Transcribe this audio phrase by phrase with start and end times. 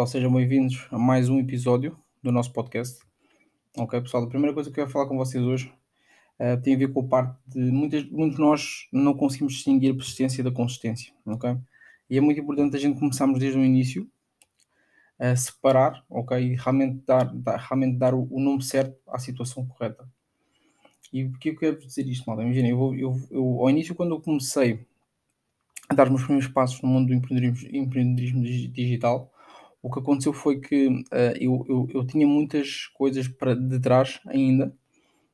[0.00, 3.00] Pessoal, sejam bem-vindos a mais um episódio do nosso podcast.
[3.76, 5.70] Ok, pessoal, a primeira coisa que eu quero falar com vocês hoje
[6.38, 9.92] uh, tem a ver com a parte de muitas, muitos de nós não conseguimos distinguir
[9.92, 11.54] a persistência da consistência, ok?
[12.08, 14.08] E é muito importante a gente começarmos desde o início
[15.18, 16.38] a separar, ok?
[16.38, 20.08] E realmente dar, dar realmente dar o, o, nome certo à situação correta.
[21.12, 22.42] E por que eu quero dizer isto, malta?
[22.42, 24.86] Imagina, eu, eu, eu, ao início, quando eu comecei
[25.90, 29.30] a dar os meus primeiros passos no mundo do empreendedorismo, empreendedorismo digital,
[29.82, 34.20] o que aconteceu foi que uh, eu, eu, eu, tinha muitas coisas para de trás
[34.26, 34.74] ainda,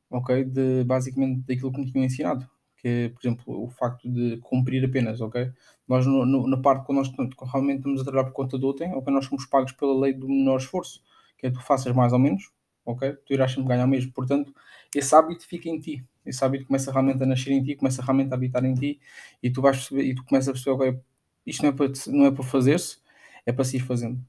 [0.09, 0.43] ok?
[0.45, 2.49] De basicamente daquilo que me tinham ensinado.
[2.77, 5.51] Que, por exemplo, o facto de cumprir apenas, ok?
[5.87, 7.11] Nós, no, no, na parte quando nós
[7.51, 9.13] realmente estamos a trabalhar por conta do outrem, ok?
[9.13, 11.03] Nós somos pagos pela lei do menor esforço,
[11.37, 12.51] que é tu faças mais ou menos,
[12.85, 13.13] ok?
[13.25, 14.11] Tu irás sempre ganhar mesmo.
[14.13, 14.53] Portanto,
[14.95, 16.05] esse hábito fica em ti.
[16.25, 18.99] Esse hábito começa realmente a nascer em ti, começa realmente a habitar em ti
[19.41, 20.99] e tu vais perceber, e tu começas a perceber, ok,
[21.45, 22.97] isto não é para, não é para fazer-se,
[23.45, 24.19] é para se ir fazendo.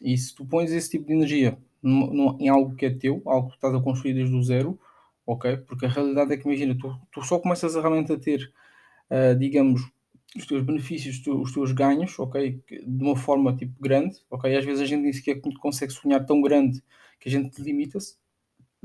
[0.00, 3.54] E se tu pões esse tipo de energia em algo que é teu, algo que
[3.54, 4.78] estás a construir desde o zero,
[5.26, 5.56] ok?
[5.58, 8.52] Porque a realidade é que, imagina, tu, tu só começas a realmente a ter,
[9.10, 9.82] uh, digamos,
[10.36, 12.60] os teus benefícios, os teus ganhos, ok?
[12.68, 14.54] De uma forma tipo grande, ok?
[14.54, 16.82] Às vezes a gente nem sequer consegue sonhar tão grande
[17.20, 18.16] que a gente limita-se.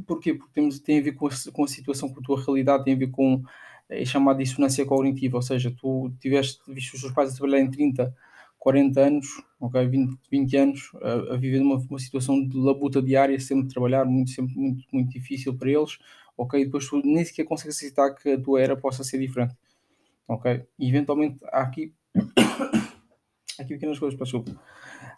[0.06, 0.34] Porquê?
[0.34, 2.94] Porque temos, tem a ver com a, com a situação, com a tua realidade, tem
[2.94, 3.44] a ver com
[3.90, 7.70] é chamada dissonância cognitiva, ou seja, tu tiveste visto os teus pais a trabalhar em
[7.70, 8.16] 30
[8.62, 9.26] 40 anos,
[9.60, 14.06] ok, 20, 20 anos, a, a viver numa uma situação de labuta diária, sempre trabalhar,
[14.06, 15.98] muito, sempre muito, muito difícil para eles,
[16.38, 19.56] ok, depois tu nem sequer consegues aceitar que a tua era possa ser diferente,
[20.28, 21.92] ok, e eventualmente há aqui,
[23.58, 24.52] há aqui pequenas coisas, desculpa,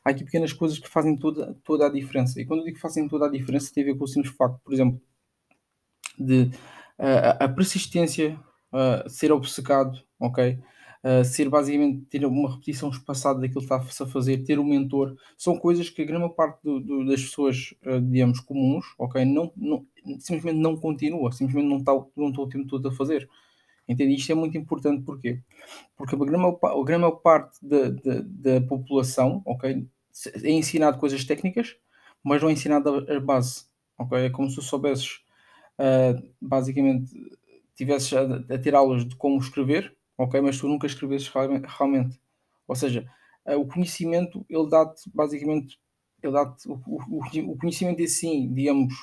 [0.06, 2.82] há aqui pequenas coisas que fazem toda, toda a diferença, e quando eu digo que
[2.82, 5.02] fazem toda a diferença, tem a ver com o simples facto, por exemplo,
[6.18, 6.44] de
[6.98, 8.40] uh, a persistência,
[8.72, 10.58] uh, ser obcecado, ok,
[11.26, 15.58] ser basicamente ter uma repetição espaçada daquilo que está a fazer, ter um mentor, são
[15.58, 19.86] coisas que a grande parte do, do, das pessoas, uh, digamos, comuns, ok, não, não,
[20.20, 23.30] simplesmente não continua, simplesmente não está, não o tempo todo a fazer.
[23.88, 24.16] Entende?
[24.16, 25.42] Isto é muito importante porquê?
[25.98, 29.86] Porque a grande, a grande parte da, da, da população, ok,
[30.42, 31.76] é ensinado coisas técnicas,
[32.24, 33.66] mas não é ensinado a, base,
[33.98, 34.20] ok?
[34.20, 35.20] É como se soubesses,
[35.78, 37.12] uh, basicamente,
[37.76, 38.22] tivesses a,
[38.54, 40.42] a, ter aulas de como escrever, ok?
[40.42, 41.32] Mas tu nunca escreveste
[41.68, 42.20] realmente.
[42.68, 43.10] Ou seja,
[43.46, 45.80] eh, o conhecimento, ele dá-te, basicamente,
[46.22, 48.94] ele dá-te, o, o, o, conhecimento é sim, digamos,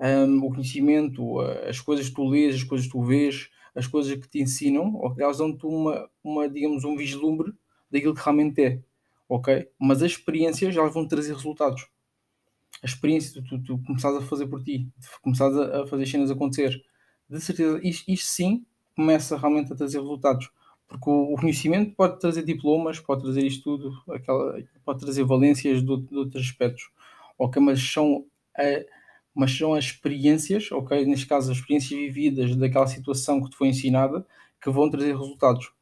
[0.00, 3.86] um, o conhecimento, eh, as coisas que tu lês, as coisas que tu vês, as
[3.86, 5.22] coisas que te ensinam, okay?
[5.24, 7.52] elas dão-te uma, uma, digamos, um vislumbre
[7.90, 8.82] daquilo que realmente é,
[9.28, 9.68] ok?
[9.78, 11.86] Mas as experiências, elas vão trazer resultados.
[12.82, 14.88] A experiência, tu, tu, tu começares a fazer por ti,
[15.22, 16.82] começares a, a fazer cenas acontecer,
[17.28, 18.64] de certeza, isto, isto sim
[18.96, 20.50] começa realmente a trazer resultados.
[20.88, 25.96] Porque o, conhecimento pode trazer diplomas, pode trazer isto tudo, aquela, pode trazer valências de,
[26.02, 26.90] de outros aspectos,
[27.36, 27.60] ok?
[27.60, 28.24] Mas são,
[28.56, 28.84] a,
[29.34, 31.04] mas são as experiências, ok?
[31.04, 34.24] Neste caso, as experiências vividas daquela situação que te foi ensinada
[34.62, 35.72] que vão trazer resultados.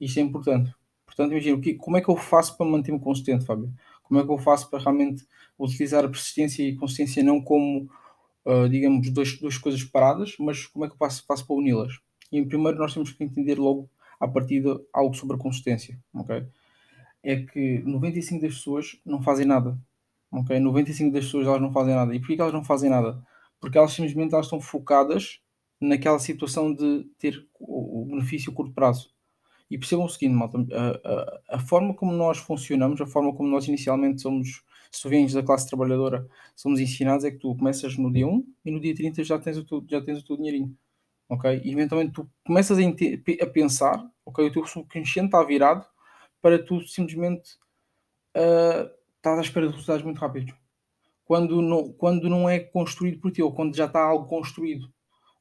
[0.00, 0.74] Isto é importante.
[1.06, 3.72] Portanto, imagina, como é que eu faço para manter-me consistente, Fábio?
[4.02, 5.24] Como é que eu faço para realmente
[5.58, 7.88] utilizar a persistência e consistência não como,
[8.44, 12.00] uh, digamos, duas coisas paradas, mas como é que eu faço, faço para uni-las?
[12.30, 13.88] E primeiro nós temos que entender logo
[14.20, 16.46] à partida algo sobre a consistência, ok?
[17.22, 19.78] É que 95 das pessoas não fazem nada,
[20.30, 20.58] ok?
[20.58, 22.14] 95 das pessoas elas não fazem nada.
[22.14, 23.22] E porquê que elas não fazem nada?
[23.60, 25.40] Porque elas simplesmente elas estão focadas
[25.80, 29.10] naquela situação de ter o benefício a curto prazo.
[29.70, 33.48] E percebam o seguinte, malta, a, a, a, forma como nós funcionamos, a forma como
[33.50, 38.10] nós inicialmente somos, se vens da classe trabalhadora, somos ensinados é que tu começas no
[38.10, 40.74] dia 1 e no dia 30 já tens o teu, já tens o teu dinheirinho
[41.28, 41.60] ok?
[41.64, 44.46] E eventualmente tu começas a, a pensar, ok?
[44.46, 45.84] O teu subconsciente está virado
[46.40, 47.56] para tu simplesmente
[48.36, 50.54] uh, estás à espera de resultados muito rápidos.
[51.24, 54.90] Quando não, quando não é construído por ti, ou quando já está algo construído.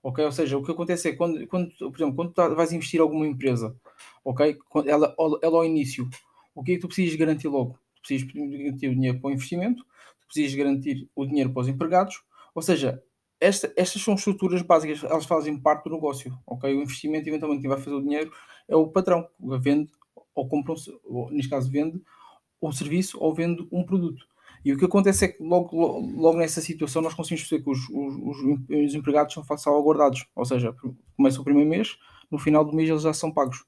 [0.04, 0.24] Ok?
[0.24, 3.04] Ou seja, o que acontece é quando, quando por exemplo, quando tu vais investir em
[3.04, 3.76] alguma empresa,
[4.24, 4.58] ok?
[4.86, 6.10] Ela, ela ao início,
[6.54, 7.80] o que é que tu precisas garantir logo?
[7.96, 9.84] Tu precisas garantir o dinheiro para o investimento,
[10.22, 12.22] tu precisas garantir o dinheiro para os empregados,
[12.54, 13.02] ou seja,
[13.40, 16.74] esta, estas são estruturas básicas, elas fazem parte do negócio, ok?
[16.74, 18.32] O investimento, eventualmente, quem vai fazer o dinheiro
[18.68, 19.92] é o patrão, que vende
[20.34, 20.74] ou compra,
[21.06, 22.02] ou, neste caso, vende
[22.62, 24.26] um serviço ou vende um produto.
[24.66, 27.90] E o que acontece é que logo, logo, nessa situação nós conseguimos perceber que os,
[27.90, 28.38] os,
[28.70, 30.76] os, empregados são salvaguardados, ou seja,
[31.16, 31.98] começa o primeiro mês,
[32.30, 33.64] no final do mês eles já são pagos.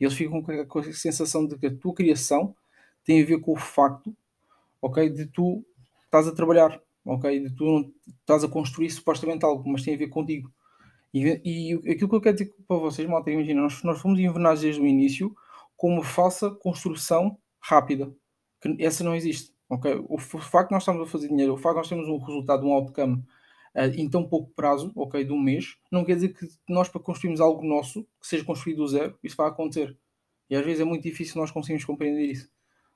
[0.00, 2.54] E eles ficam com a sensação de que a tua criação
[3.04, 4.14] tem a ver com o facto,
[4.82, 5.64] ok, de tu
[6.04, 7.50] estás a trabalhar, ok?
[7.56, 10.52] Tu não estás a construir supostamente algo, mas tem a ver contigo.
[11.12, 14.62] E, e aquilo que eu quero dizer para vocês, malta, imagina, nós, nós fomos envenenados
[14.62, 15.34] desde o início
[15.76, 18.12] com uma falsa construção rápida,
[18.60, 19.54] que essa não existe.
[19.68, 20.04] ok?
[20.08, 22.66] O, facto de nós estamos a fazer dinheiro, o facto de nós termos um resultado,
[22.66, 23.22] um outcome
[23.76, 27.00] uh, em tão pouco prazo, ok, de um mês, não quer dizer que nós para
[27.00, 29.96] construirmos algo nosso, que seja construído do zero, isso vai acontecer.
[30.50, 32.50] E às vezes é muito difícil nós conseguirmos compreender isso.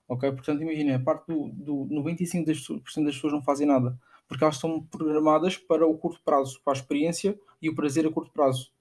[0.09, 0.33] Ok?
[0.33, 4.83] Portanto, imagina, a parte do, do 95% das pessoas não fazem nada, porque elas estão
[4.83, 8.73] programadas para o curto prazo, para a experiência e o prazer a curto prazo,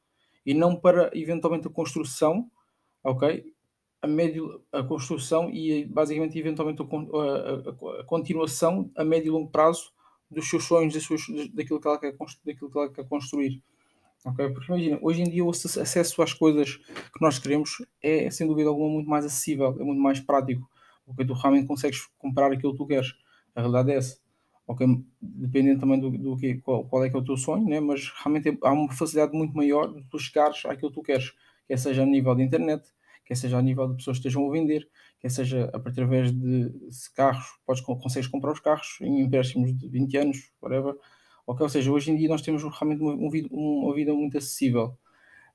[0.46, 2.50] e não para eventualmente a construção,
[3.04, 3.54] ok?
[4.02, 9.50] A médio, a construção e basicamente eventualmente a, a, a, continuação a médio e longo
[9.50, 9.92] prazo
[10.32, 11.22] dos seus sonhos, das suas,
[11.54, 12.16] daquilo, que ela quer,
[12.46, 13.62] daquilo que ela quer construir.
[14.24, 14.50] Ok?
[14.50, 18.70] Porque imagina, hoje em dia o acesso às coisas que nós queremos é sem dúvida
[18.70, 20.70] alguma muito mais acessível, é muito mais prático
[21.08, 23.14] porque tu realmente consegues comprar aquilo que tu queres.
[23.56, 24.20] A realidade é essa.
[24.68, 24.86] Ok,
[25.22, 27.80] dependendo também do, do que, qual, qual, é que é o teu sonho, né?
[27.80, 31.34] mas realmente há uma facilidade muito maior de tu chegares àquilo que tu queres,
[31.66, 32.84] quer seja a nível de internet,
[33.26, 34.86] quer seja a nível de pessoas que estejam a vender,
[35.22, 36.70] quer seja através de
[37.16, 40.96] carros, podes, consegues comprar os carros em empréstimos de 20 anos, whatever.
[41.46, 41.64] Okay?
[41.64, 44.98] Ou seja, hoje em dia nós temos realmente uma, uma vida muito acessível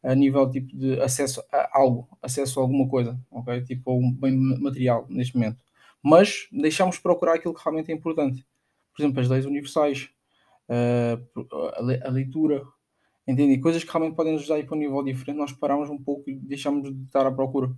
[0.03, 3.63] a nível tipo de acesso a algo, acesso a alguma coisa, ok?
[3.63, 5.59] Tipo um bem material neste momento.
[6.03, 8.45] Mas deixamos procurar aquilo que realmente é importante.
[8.95, 10.11] Por exemplo, as leis universais,
[10.69, 11.19] eh,
[12.05, 12.65] a leitura,
[13.27, 13.61] entende?
[13.61, 15.99] Coisas que realmente podem nos ajudar a ir para um nível diferente, nós paramos um
[15.99, 17.73] pouco e deixamos de estar à procura.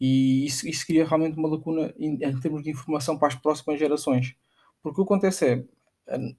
[0.00, 3.78] E isso, isso cria realmente uma lacuna em, em termos de informação para as próximas
[3.80, 4.36] gerações.
[4.82, 5.64] Porque o que acontece é,
[6.08, 6.34] eh,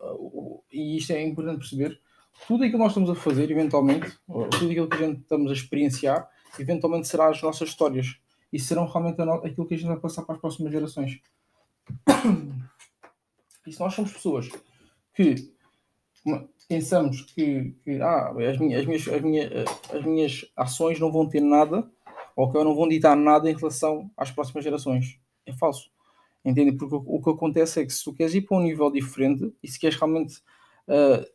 [0.72, 2.00] e isto é importante perceber,
[2.48, 5.54] tudo aquilo que nós estamos a fazer, eventualmente, tudo aquilo que a gente estamos a
[5.54, 8.20] experienciar, eventualmente será as nossas histórias
[8.52, 11.20] e serão realmente aquilo que a gente vai passar para as próximas gerações.
[13.68, 14.50] E se nós somos pessoas
[15.14, 15.54] que
[16.68, 19.52] pensamos que, que ah, as, minhas, as, minhas, as, minhas,
[19.94, 21.88] as minhas ações não vão ter nada
[22.36, 25.92] ou que não vão ditar nada em relação às próximas gerações, é falso.
[26.44, 26.72] Entende?
[26.72, 29.54] Porque o, o que acontece é que se tu queres ir para um nível diferente
[29.62, 30.38] e se queres realmente
[30.88, 31.26] uh,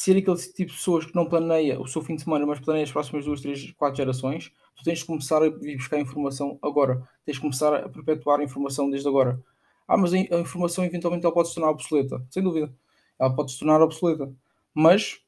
[0.00, 2.84] ser aquele tipo de pessoas que não planeia o seu fim de semana, mas planeia
[2.84, 7.06] as próximas duas, três, quatro gerações, tu tens de começar a ir buscar informação agora.
[7.26, 9.38] Tens de começar a perpetuar a informação desde agora.
[9.86, 12.24] Ah, mas a informação eventualmente ela pode se tornar obsoleta.
[12.30, 12.74] Sem dúvida.
[13.18, 14.32] Ela pode se tornar obsoleta.
[14.72, 15.20] Mas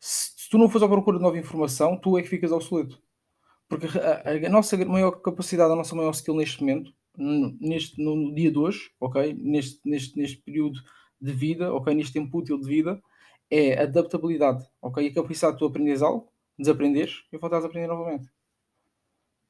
[0.00, 3.00] se, tu não fores à procura de nova informação, tu é que ficas obsoleto.
[3.68, 8.50] Porque a, a, nossa maior capacidade, a nossa maior skill neste momento, neste, no dia
[8.50, 9.34] de hoje, ok?
[9.34, 10.80] Neste, neste, neste período
[11.20, 11.94] de vida, ok?
[11.94, 13.00] Neste tempo útil de vida,
[13.50, 15.06] é adaptabilidade, ok?
[15.06, 18.30] A capacidade de tu aprenderes algo, desaprenderes e voltares a aprender novamente.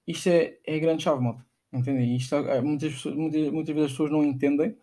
[0.06, 1.44] Isto é, é a grande chave, moto.
[1.72, 2.16] Entendem?
[2.16, 4.76] Isto é, muitas, muitas, muitas vezes as pessoas não entendem,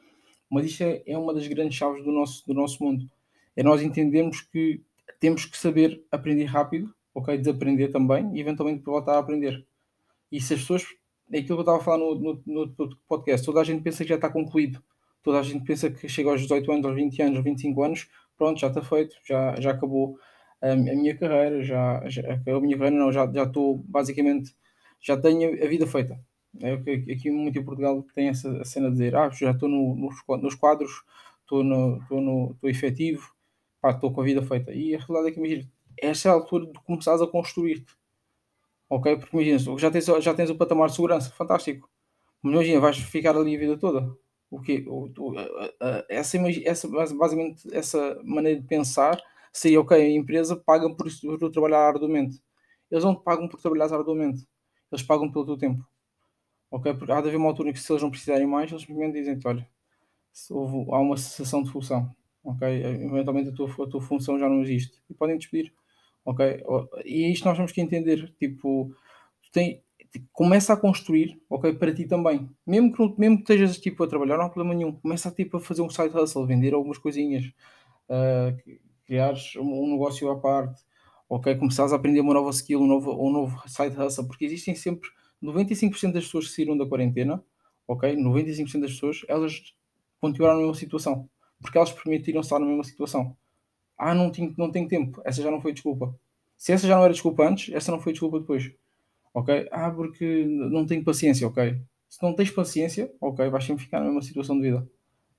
[0.50, 3.10] mas isto é, é uma das grandes chaves do nosso, do nosso mundo.
[3.56, 4.82] É nós entendermos que
[5.20, 7.38] temos que saber aprender rápido, ok?
[7.38, 9.66] Desaprender também e eventualmente voltar a aprender.
[10.32, 10.86] E se as pessoas,
[11.32, 14.04] é aquilo que eu estava a falar no, no, no podcast, toda a gente pensa
[14.04, 14.82] que já está concluído.
[15.24, 18.08] Toda a gente pensa que chega aos 18 anos, aos 20 anos, aos 25 anos,
[18.38, 20.18] pronto, já está feito, já, já acabou
[20.62, 24.56] a, a minha carreira, já, já acabou a minha carreira, não, já, já estou basicamente,
[25.02, 26.20] já tenho a vida feita.
[26.62, 26.74] É,
[27.14, 30.56] aqui muito em Portugal tem essa cena de dizer, ah, já estou no, nos, nos
[30.56, 31.04] quadros,
[31.42, 33.32] estou no, estou no estou efetivo,
[33.86, 34.74] estou com a vida feita.
[34.74, 37.96] E a realidade é que imagina, esta é a altura de começares a construir-te.
[38.90, 39.18] Ok?
[39.18, 41.90] Porque imagina, já tens, já tens o patamar de segurança, fantástico.
[42.42, 44.16] Mas imagina, vais ficar ali a vida toda.
[44.50, 45.34] O o,
[46.10, 51.08] essa, essa, basicamente, essa maneira de pensar seria, ok, a empresa paga por,
[51.40, 52.42] por trabalhar arduamente.
[52.90, 54.48] Eles não pagam por trabalhar arduamente.
[54.92, 55.86] Eles pagam pelo teu tempo.
[56.72, 56.94] Ok?
[56.96, 59.14] Porque há de haver uma altura em que se eles não precisarem mais, eles simplesmente
[59.20, 59.68] dizem olha,
[60.52, 62.16] houve, há uma cessação de função.
[62.44, 62.68] Ok?
[62.68, 65.02] Eventualmente a tua, a tua função já não existe.
[65.10, 65.74] E podem despedir.
[66.26, 66.64] Ok?
[67.06, 68.34] E isto nós temos que entender.
[68.40, 68.94] Tipo,
[69.52, 69.84] tem,
[70.32, 72.50] começa a construir, ok, para ti também.
[72.66, 74.92] Mesmo que, mesmo que estejas tipo a trabalhar, não há problema nenhum.
[74.92, 77.46] Começa tipo, a fazer um side hustle, vender algumas coisinhas,
[78.10, 80.82] uh, criares um, negócio à parte,
[81.30, 84.76] ok, começares a aprender uma nova skill, um novo, um novo side hustle, porque existem
[84.76, 85.10] sempre
[85.44, 87.44] 95% das pessoas que saíram da quarentena,
[87.88, 89.74] ok, 95% das pessoas, elas
[90.20, 91.30] continuaram na mesma situação,
[91.62, 93.36] porque elas permitiram estar na mesma situação.
[93.98, 96.16] Ah, não tenho, não tenho tempo, essa já não foi desculpa.
[96.58, 98.72] Se essa já não era desculpa antes, essa não foi desculpa depois
[99.34, 99.68] ok?
[99.72, 101.82] Ah, porque não tenho paciência, ok?
[102.10, 104.90] Se não tens paciência, ok, vais sempre ficar na mesma situação de vida.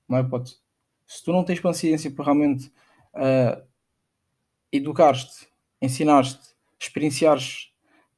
[0.07, 0.57] Não é hipótese.
[1.05, 2.67] Se tu não tens paciência para realmente
[3.15, 3.61] uh,
[4.71, 5.47] educar-te,
[5.81, 6.39] ensinar-te,
[6.79, 7.71] experienciares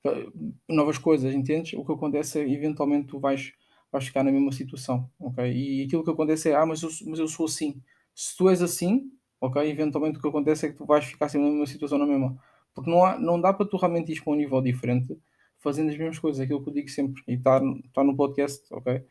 [0.05, 1.73] uh, novas coisas, entendes?
[1.73, 3.53] O que acontece é eventualmente tu vais,
[3.91, 5.51] vais ficar na mesma situação, ok?
[5.51, 7.81] E aquilo que acontece é, ah, mas eu, mas eu sou assim.
[8.13, 9.09] Se tu és assim,
[9.39, 12.05] ok, eventualmente o que acontece é que tu vais ficar sempre na mesma situação na
[12.05, 12.37] mesma.
[12.73, 15.17] Porque não, há, não dá para tu realmente ir para um nível diferente
[15.61, 17.61] fazendo as mesmas coisas, aquilo que eu digo sempre, e está
[17.93, 19.05] tá no podcast, ok?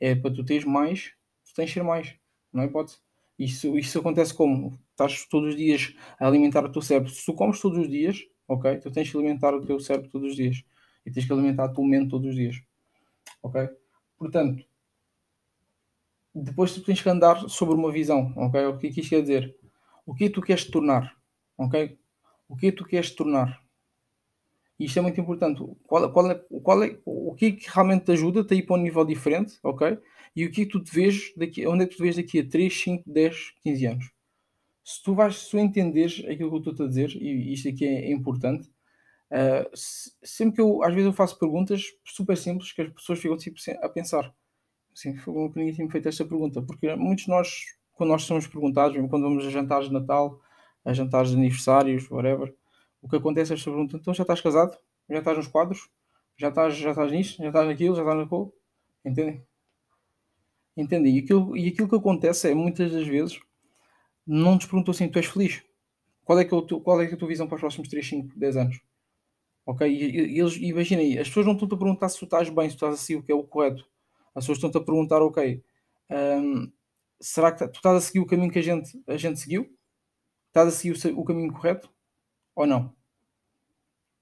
[0.00, 1.12] É para tu teres mais,
[1.44, 2.14] tu tens de ser mais,
[2.52, 2.98] não é hipótese.
[3.38, 4.78] Isso, isso acontece como?
[4.90, 7.10] Estás todos os dias a alimentar o teu cérebro.
[7.10, 8.78] Se tu comes todos os dias, ok?
[8.78, 10.62] Tu tens que alimentar o teu cérebro todos os dias.
[11.04, 12.62] E tens que alimentar a tua mente todos os dias.
[13.42, 13.68] Ok?
[14.16, 14.64] Portanto,
[16.34, 18.66] depois tu tens que andar sobre uma visão, ok?
[18.66, 19.56] O que é que isto quer dizer?
[20.06, 21.16] O que é tu queres tornar?
[21.56, 21.98] Ok?
[22.48, 23.61] O que é que tu queres tornar?
[24.78, 25.62] Isto é muito importante.
[25.86, 28.76] Qual, qual é, qual é, o que é que realmente te ajuda a ir para
[28.76, 29.98] um nível diferente, ok?
[30.34, 32.16] E o que é que tu te vês daqui, onde é que tu te vês
[32.16, 34.10] daqui a 3, 5, 10, 15 anos?
[34.84, 37.84] Se tu vais, se tu entenderes aquilo que eu estou a dizer, e isto aqui
[37.84, 38.68] é, é importante,
[39.30, 43.18] uh, se, sempre que eu, às vezes eu faço perguntas super simples que as pessoas
[43.20, 44.34] ficam tipo, a pensar.
[44.94, 47.60] Assim, foi que ninguém tinha feito esta pergunta, porque muitos de nós,
[47.92, 50.40] quando nós somos perguntados, mesmo quando vamos a jantares de Natal,
[50.84, 52.54] a jantares de aniversários, whatever,
[53.02, 54.78] o que acontece é esta pergunta, então já estás casado?
[55.10, 55.90] Já estás nos quadros?
[56.36, 57.42] Já estás, já estás nisto?
[57.42, 57.96] Já estás naquilo?
[57.96, 58.52] Já estás naquilo?
[59.04, 59.46] Entendem?
[60.76, 61.16] Entendem?
[61.16, 63.40] E aquilo, e aquilo que acontece é, muitas das vezes,
[64.26, 65.62] não nos perguntou assim, tu és feliz?
[66.24, 67.60] Qual é, que é, o teu, qual é, que é a tua visão para os
[67.60, 68.80] próximos 3, 5, 10 anos?
[69.66, 69.86] Ok?
[69.86, 72.76] E, e eles, imaginem, as pessoas não estão-te a perguntar se tu estás bem, se
[72.76, 73.84] tu estás assim, o que é o correto.
[74.34, 75.62] As pessoas estão-te a perguntar, ok,
[76.10, 76.72] hum,
[77.20, 79.68] será que tu estás a seguir o caminho que a gente, a gente seguiu?
[80.48, 81.90] Estás a seguir o, o caminho correto?
[82.54, 82.94] Ou não?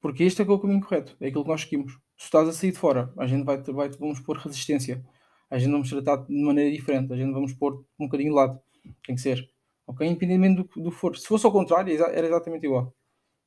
[0.00, 1.92] Porque este é que é o caminho correto, é aquilo que nós seguimos.
[2.16, 5.04] Se estás a sair de fora, a gente vai, vai vamos pôr resistência.
[5.50, 8.60] A gente vamos tratar de maneira diferente, a gente vamos pôr um bocadinho de lado.
[9.04, 9.50] Tem que ser.
[9.86, 10.06] Ok?
[10.06, 11.16] Independentemente do, do for.
[11.16, 12.94] Se fosse ao contrário, era exatamente igual.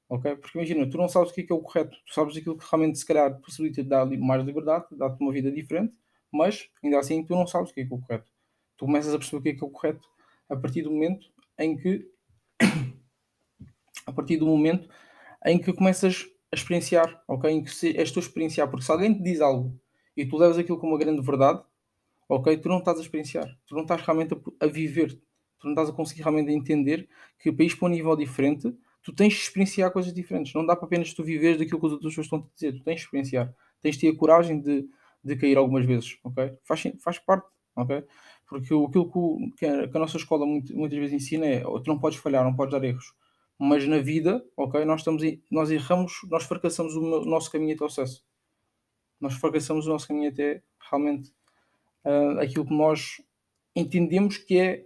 [0.10, 0.36] Ok?
[0.36, 2.58] Porque imagina, tu não sabes o que é, que é o correto, tu sabes aquilo
[2.58, 5.98] que realmente se calhar possibilita dar mais liberdade, dar-te uma vida diferente,
[6.32, 8.30] mas ainda assim tu não sabes o que é, que é o correto.
[8.78, 10.08] Tu começas a perceber o que é que é o correto
[10.50, 11.26] a partir do momento
[11.58, 12.06] em que
[14.06, 14.90] a partir do momento
[15.46, 17.50] em que começas a experienciar, ok?
[17.50, 19.78] Em que se, és tu a experienciar, porque se alguém te diz algo
[20.16, 21.62] e tu levas aquilo como uma grande verdade,
[22.30, 22.56] ok?
[22.58, 25.14] Tu não estás a experienciar, tu não estás realmente a, a viver,
[25.60, 29.14] tu não estás a conseguir realmente entender que o país para um nível diferente, tu
[29.14, 30.54] tens de experienciar coisas diferentes.
[30.54, 32.96] Não dá para apenas tu viveres daquilo que outras pessoas estão a dizer, tu tens
[32.96, 34.88] de experienciar, tens de ter a coragem de,
[35.24, 36.58] de cair algumas vezes, ok?
[36.64, 38.04] Faz, faz parte, ok?
[38.48, 41.84] Porque aquilo que, que, a, que a nossa escola muito, muitas vezes ensina é tu
[41.88, 43.14] não podes falhar, não podes dar erros
[43.64, 47.90] mas na vida, ok, nós estamos nós erramos, nós fracassamos o nosso caminho até o
[47.90, 48.26] sucesso.
[49.22, 51.32] Nós fracassamos o nosso caminho até realmente
[52.04, 53.22] uh, aquilo que nós
[53.74, 54.86] entendemos que é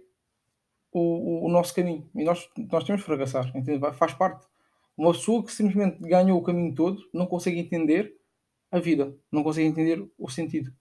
[0.92, 2.08] o, o, nosso caminho.
[2.14, 3.80] E nós, nós temos que fracassar, entende?
[3.94, 4.46] faz parte.
[4.96, 8.16] Uma pessoa que simplesmente ganhou o caminho todo não consegue entender
[8.70, 10.72] a vida, não consegue entender o sentido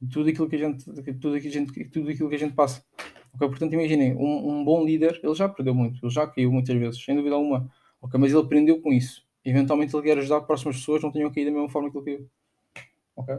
[0.00, 2.38] de tudo aquilo que a gente, tudo aquilo que a gente, tudo aquilo que a
[2.38, 2.84] gente passa.
[3.34, 6.76] Ok, portanto, imaginem, um, um, bom líder, ele já perdeu muito, ele já caiu muitas
[6.76, 7.70] vezes, sem dúvida alguma.
[8.00, 9.24] Ok, mas ele aprendeu com isso.
[9.44, 12.04] Eventualmente ele quer ajudar que próximas pessoas não tenham caído da mesma forma que ele
[12.04, 12.30] caiu.
[13.16, 13.36] Ok?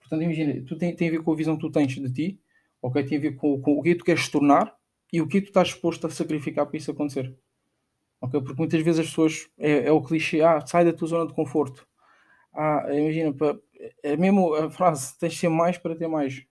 [0.00, 2.40] Portanto, imagina, tu tem, tem a ver com a visão que tu tens de ti,
[2.80, 3.02] ok?
[3.04, 4.76] Tem a ver com, com o que tu queres tornar
[5.12, 7.34] e o que tu estás disposto a sacrificar para isso acontecer.
[8.20, 8.40] Ok?
[8.40, 11.34] Porque muitas vezes as pessoas, é, é o clichê, ah, sai da tua zona de
[11.34, 11.86] conforto.
[12.52, 13.34] Ah, imagina,
[14.02, 16.46] é mesmo a frase, tens de ser mais para ter mais.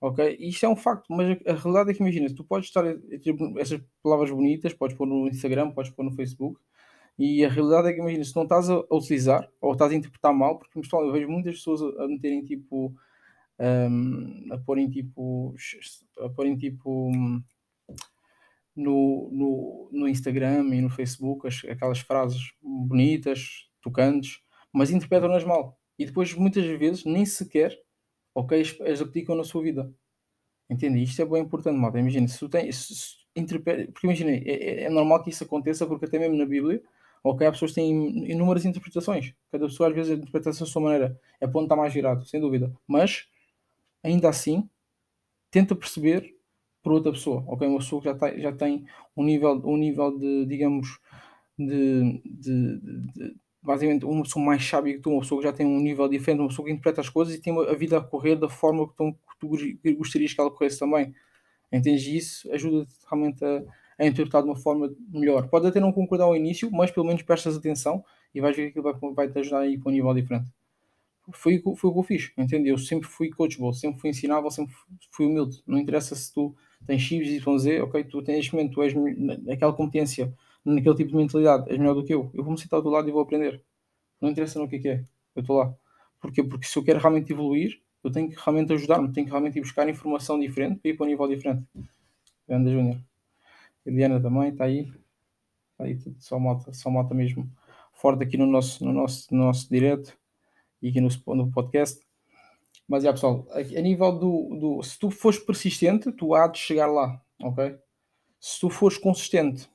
[0.00, 0.36] Ok?
[0.40, 3.36] Isto é um facto, mas a, realidade é que imagina, tu podes estar a ter
[3.58, 6.58] essas palavras bonitas, podes pôr no Instagram, podes pôr no Facebook,
[7.18, 10.32] e a realidade é que imagina, se não estás a, utilizar ou estás a interpretar
[10.32, 12.94] mal, porque pessoal, eu vejo muitas pessoas a, meterem tipo
[13.58, 15.54] um, a porem tipo
[16.18, 17.12] a porem tipo
[18.74, 24.40] no, no, no Instagram e no Facebook as, aquelas frases bonitas, tocantes,
[24.72, 25.78] mas interpretam-nas mal.
[25.98, 27.78] E depois muitas vezes nem sequer
[28.34, 29.92] ok, as aplicam na sua vida.
[30.68, 31.02] Entende?
[31.02, 31.98] Isto é bem importante, malta.
[31.98, 33.18] Imagina, se tu tens.
[33.92, 36.82] Porque imagina, é, é, é, normal que isso aconteça, porque até mesmo na Bíblia,
[37.24, 39.34] ok, há pessoas que têm inúmeras interpretações.
[39.50, 41.20] Cada pessoa às vezes interpreta da sua maneira.
[41.40, 42.72] É para onde está mais virado, sem dúvida.
[42.86, 43.28] Mas,
[44.02, 44.68] ainda assim,
[45.50, 46.34] tenta perceber
[46.82, 47.66] por outra pessoa, ok?
[47.68, 50.98] Uma pessoa que já, tá, já tem um nível, um nível de, digamos,
[51.58, 52.80] de, de,
[53.12, 56.08] de basicamente uma pessoa mais sábia que tu, uma pessoa que já tem um nível
[56.08, 58.88] diferente, uma pessoa que interpreta as coisas e tem a vida a correr da forma
[58.88, 61.14] que tu, que tu gostarias que ela corresse também.
[61.70, 62.52] Entendes isso?
[62.52, 63.62] Ajuda-te realmente a,
[63.98, 65.48] a, interpretar de uma forma melhor.
[65.48, 68.80] Pode até não concordar ao início, mas pelo menos prestas atenção e vais ver que
[68.80, 70.50] vai, vai te ajudar a ir para um nível diferente.
[71.32, 72.70] Foi, foi o que eu fiz, entende?
[72.70, 74.74] Eu sempre fui coachable, sempre fui ensinável, sempre
[75.12, 75.62] fui humilde.
[75.66, 78.04] Não interessa se tu tens X, Y, Z, ok?
[78.04, 78.92] Tu tens momento, tu és
[79.48, 82.82] aquela competência naquele tipo de mentalidade, és melhor do que eu, eu vou-me sentar ao
[82.82, 83.62] teu lado e vou aprender.
[84.20, 85.74] Não interessa no que é que é, eu estou lá.
[86.20, 86.42] Porquê?
[86.42, 89.62] Porque se eu quero realmente evoluir, eu tenho que realmente ajudar-me, tenho que realmente ir
[89.62, 91.64] buscar informação diferente para ir para um nível diferente.
[92.46, 92.98] Grande Júnior.
[93.86, 94.92] A Diana também está aí.
[95.72, 97.50] Está aí tudo, só malta, só malta mesmo
[98.00, 100.16] forte aqui no nosso, no nosso, no nosso direto
[100.80, 102.00] e aqui no, no podcast.
[102.88, 104.82] Mas, já pessoal, a, a nível do, do...
[104.82, 107.78] Se tu fores persistente, tu há de chegar lá, ok?
[108.40, 109.70] Se tu fores consistente,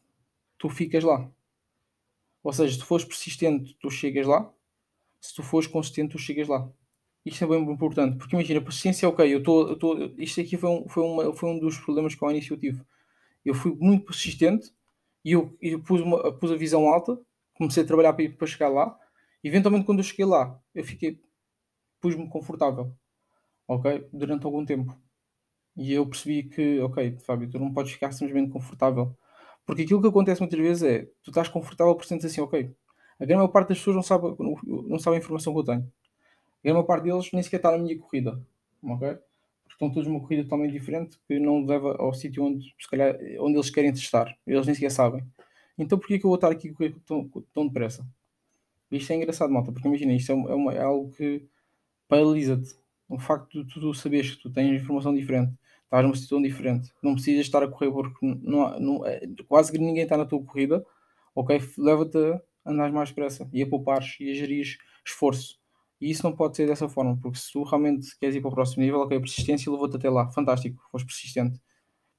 [0.65, 1.29] tu ficas lá.
[2.43, 4.51] Ou seja, se tu fores persistente, tu chegas lá.
[5.21, 6.67] Se tu fores consistente, tu chegas lá.
[7.23, 10.13] Isto é bem importante, porque imagina, persistência, ok, eu estou.
[10.17, 12.81] Isto aqui foi um, foi, uma, foi um dos problemas que ao início eu tive.
[13.43, 14.71] Eu fui muito persistente
[15.23, 17.19] e eu, eu pus, uma, pus a visão alta,
[17.55, 18.97] comecei a trabalhar para, para chegar lá.
[19.43, 21.19] Eventualmente, quando eu cheguei lá, eu fiquei.
[22.01, 22.91] pus-me confortável,
[23.67, 24.07] ok?
[24.13, 24.95] Durante algum tempo.
[25.77, 29.15] E eu percebi que, ok, Fábio, tu não podes ficar simplesmente confortável.
[29.65, 32.71] Porque aquilo que acontece muitas vezes é, tu estás confortável por sentes assim, ok,
[33.19, 35.91] a grande parte das pessoas não sabe, não, sabe a informação que eu tenho.
[36.63, 38.39] A grande parte deles nem sequer está na minha corrida,
[38.83, 39.09] ok?
[39.09, 43.15] Porque estão todos numa corrida totalmente diferente que não leva ao sítio onde, se calhar,
[43.39, 44.37] onde eles querem testar.
[44.45, 45.25] Eles nem sequer sabem.
[45.77, 46.73] Então porquê que eu vou estar aqui
[47.05, 48.05] tão, tão depressa?
[48.91, 51.43] Isto é engraçado, malta, porque imagina, isto é, uma, é algo que
[52.07, 52.75] paralisa-te.
[53.09, 55.53] O facto de tu saberes que tu tens informação diferente
[55.95, 56.91] estás numa situação diferente.
[57.01, 60.43] Não precisas estar a correr porque não, não, é, quase que ninguém está na tua
[60.43, 60.85] corrida.
[61.33, 65.59] Ok, leva-te a andar mais depressa e a poupares e a gerir esforço.
[65.99, 68.53] E isso não pode ser dessa forma, porque se tu realmente queres ir para o
[68.53, 70.29] próximo nível, ok, persistência levou-te até lá.
[70.31, 71.59] Fantástico, foste persistente.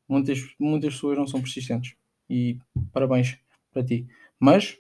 [0.09, 1.95] Muitas, muitas pessoas não são persistentes.
[2.29, 2.59] E
[2.93, 3.39] parabéns
[3.73, 4.07] para ti.
[4.41, 4.79] Mas,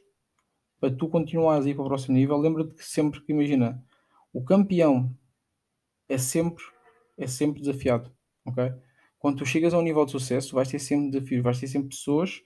[0.80, 3.82] para tu continuares a ir para o próximo nível, lembra-te que sempre que imagina,
[4.32, 5.14] o campeão
[6.08, 6.64] é sempre,
[7.18, 8.72] é sempre desafiado ok?
[9.26, 11.88] Quando tu chegas a um nível de sucesso, vais ter sempre desafios, vais ter sempre
[11.88, 12.44] pessoas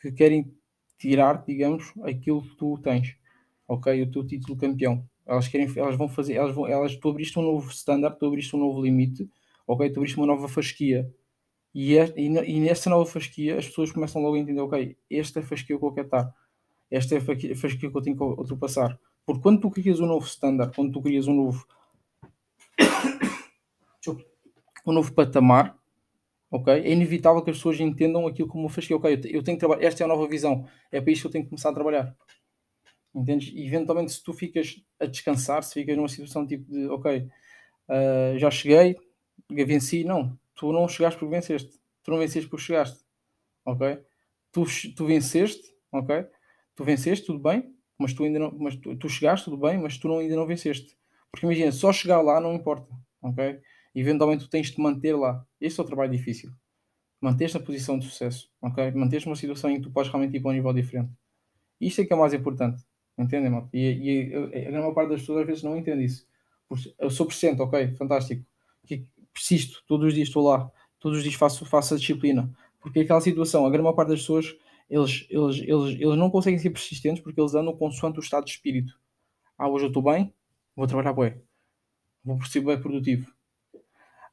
[0.00, 0.54] que querem
[0.96, 3.16] tirar, digamos, aquilo que tu tens,
[3.66, 4.00] ok?
[4.00, 5.04] O teu título campeão.
[5.26, 8.54] Elas querem, elas vão fazer, elas vão, elas, tu abriste um novo standard, tu abriste
[8.54, 9.28] um novo limite,
[9.66, 9.90] ok?
[9.90, 11.12] Tu abriste uma nova fasquia.
[11.74, 15.40] E, é, e, e nessa nova fasquia as pessoas começam logo a entender, ok, esta
[15.40, 16.32] é a fasquia que eu quero estar,
[16.92, 18.96] esta é a fasquia que eu tenho que ultrapassar.
[19.26, 21.66] Porque quando tu crias um novo standard, quando tu crias um novo
[24.86, 25.79] um novo patamar,
[26.50, 26.72] ok?
[26.72, 29.86] É inevitável que as pessoas entendam aquilo como faz que, ok, eu tenho que trabalhar,
[29.86, 32.16] esta é a nova visão, é para isto que eu tenho que começar a trabalhar.
[33.14, 33.52] Entendes?
[33.52, 37.28] E eventualmente, se tu ficas a descansar, se ficas numa situação tipo de, ok,
[37.88, 38.96] uh, já cheguei,
[39.50, 43.04] venci, não, tu não chegaste porque venceste, tu não venceste porque chegaste,
[43.64, 43.98] ok?
[44.52, 44.64] Tu,
[44.96, 46.24] tu venceste, ok?
[46.74, 49.98] Tu venceste, tudo bem, mas tu ainda não, mas tu, tu chegaste, tudo bem, mas
[49.98, 50.96] tu não, ainda não venceste.
[51.30, 53.60] Porque imagina, só chegar lá não importa, ok?
[53.94, 55.44] Eventualmente tu tens de manter lá.
[55.60, 56.50] Este é o trabalho difícil.
[57.20, 58.92] Manter-te posição de sucesso, ok?
[58.92, 61.12] Manter-te numa situação em que tu podes realmente ir para um nível diferente.
[61.80, 62.82] Isto é que é o mais importante,
[63.18, 63.68] entendem, mano?
[63.72, 66.26] E, e, a grande parte das pessoas às vezes não entende isso.
[66.98, 68.44] Eu sou presente, ok, fantástico.
[68.86, 72.50] Que persisto, todos os dias estou lá, todos os dias faço, faço a disciplina.
[72.80, 74.56] Porque é aquela situação, a grande parte das pessoas,
[74.88, 78.52] eles, eles, eles, eles não conseguem ser persistentes porque eles andam consoante o estado de
[78.52, 78.98] espírito.
[79.58, 80.32] Ah, hoje eu estou bem,
[80.74, 81.42] vou trabalhar bem.
[82.24, 83.30] Vou ser bem produtivo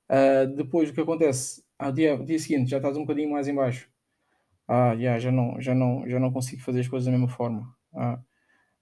[0.10, 1.63] Uh, depois o que acontece?
[1.78, 3.89] Ao dia, dia seguinte já estás um bocadinho mais em baixo.
[4.67, 7.74] Ah, yeah, já, não, já, não, já não consigo fazer as coisas da mesma forma.
[7.93, 8.20] Ah,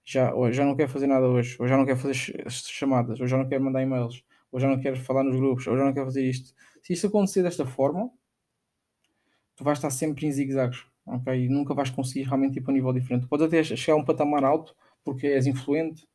[0.03, 2.15] já, já não quero fazer nada hoje, ou já não quero fazer
[2.51, 5.77] chamadas, ou já não quero mandar e-mails, ou já não quero falar nos grupos, ou
[5.77, 6.53] já não quero fazer isto.
[6.83, 8.11] Se isto acontecer desta forma,
[9.55, 11.45] tu vais estar sempre em zigue-zagues, ok?
[11.45, 13.27] E nunca vais conseguir realmente ir para um nível diferente.
[13.27, 16.07] Podes até chegar a um patamar alto porque és influente,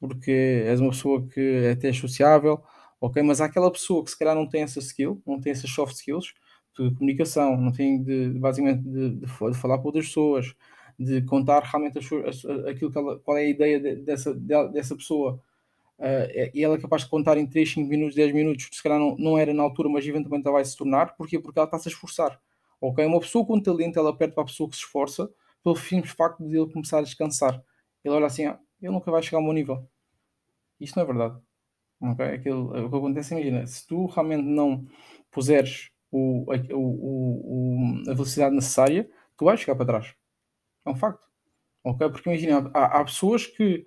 [0.00, 2.62] porque és uma pessoa que é até é sociável,
[3.00, 3.22] ok?
[3.22, 5.94] Mas há aquela pessoa que se calhar não tem essa skill, não tem essas soft
[5.94, 6.34] skills
[6.78, 10.54] de comunicação, não tem de, basicamente de, de, de falar para outras pessoas,
[10.98, 15.40] de contar realmente as, aquilo que ela, qual é a ideia de, dessa, dessa pessoa.
[15.98, 18.98] Uh, e ela é capaz de contar em 3, 5 minutos, 10 minutos, se calhar
[18.98, 21.16] não, não era na altura, mas eventualmente ela vai se tornar.
[21.16, 21.38] Porquê?
[21.38, 22.38] Porque ela está-se a esforçar.
[22.80, 23.04] Ok?
[23.04, 25.30] Uma pessoa com talento, ela perde para a pessoa que se esforça
[25.62, 27.62] pelo simples facto de ele começar a descansar.
[28.04, 29.88] Ele olha assim, ah, ele nunca vai chegar ao meu nível.
[30.78, 31.45] Isto não é verdade.
[32.00, 32.24] Ok?
[32.24, 34.86] Aquilo, o que acontece, imagina, se tu realmente não
[35.30, 40.14] puseres o, o, o, a velocidade necessária, tu vais ficar para trás.
[40.84, 41.26] É um facto.
[41.84, 42.08] Ok?
[42.10, 43.86] Porque imagina, há, há pessoas que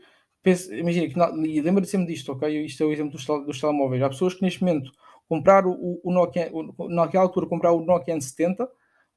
[0.71, 2.65] imagina, que, e lembra-te sempre disto, ok?
[2.65, 4.01] Isto é o exemplo dos, dos telemóveis.
[4.01, 4.91] Há pessoas que neste momento
[5.27, 8.67] compraram o, o Nokia, o, naquela altura comprar o Nokia N70,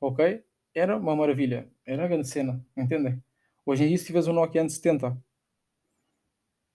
[0.00, 0.42] ok?
[0.74, 3.22] Era uma maravilha, era uma grande cena, entendem?
[3.64, 5.16] Hoje em dia, se tiveres um Nokia N70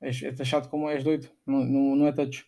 [0.02, 2.46] És, é taxado como és doido, não, não, não é touch.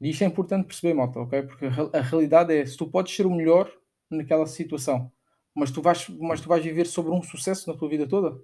[0.00, 1.42] E isto é importante perceber, malta, ok?
[1.42, 3.70] Porque a, realidade é, se tu podes ser o melhor
[4.10, 5.10] naquela situação,
[5.54, 8.38] mas tu, vais, mas tu vais viver sobre um sucesso na tua vida toda?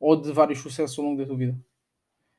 [0.00, 1.58] Ou de vários sucessos ao longo da tua vida?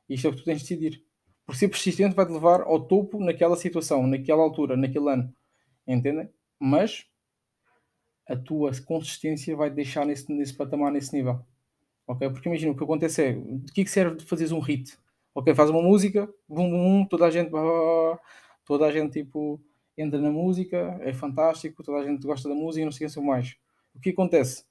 [0.09, 1.03] Isto é o que tu tens de decidir.
[1.45, 5.33] Por ser persistente vai-te levar ao topo naquela situação, naquela altura, naquele ano.
[5.87, 6.29] Entendem?
[6.59, 7.05] Mas
[8.27, 11.39] a tua consistência vai deixar nesse, nesse patamar, nesse nível.
[12.07, 12.29] Ok?
[12.29, 14.97] Porque imagina, o que acontece é, de que, é serve de fazeres um hit?
[15.33, 17.51] Ok, faz uma música, bum, bum, toda a gente,
[18.65, 19.59] toda a gente tipo
[19.97, 23.23] entra na música, é fantástico, toda a gente gosta da música e não se esqueçam
[23.23, 23.55] mais.
[23.93, 24.65] O que acontece?